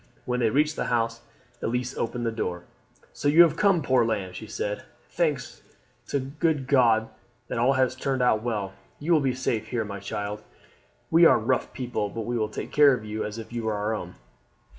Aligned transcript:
When 0.25 0.39
they 0.39 0.49
reached 0.49 0.77
the 0.77 0.85
house 0.85 1.21
Elise 1.61 1.95
opened 1.95 2.25
the 2.25 2.31
door. 2.31 2.63
"So 3.13 3.27
you 3.27 3.43
have 3.43 3.55
come, 3.55 3.83
poor 3.83 4.03
lamb!" 4.03 4.33
she 4.33 4.47
said. 4.47 4.81
"Thanks 5.11 5.61
to 6.07 6.17
the 6.17 6.25
good 6.25 6.65
God 6.65 7.07
that 7.49 7.59
all 7.59 7.73
has 7.73 7.93
turned 7.95 8.23
out 8.23 8.41
well. 8.41 8.73
You 8.97 9.11
will 9.13 9.19
be 9.19 9.35
safe 9.35 9.67
here, 9.67 9.85
my 9.85 9.99
child. 9.99 10.41
We 11.11 11.27
are 11.27 11.37
rough 11.37 11.71
people, 11.71 12.09
but 12.09 12.25
we 12.25 12.35
will 12.35 12.49
take 12.49 12.71
care 12.71 12.95
of 12.95 13.05
you 13.05 13.23
as 13.23 13.37
if 13.37 13.53
you 13.53 13.65
were 13.65 13.75
our 13.75 13.93
own." 13.93 14.15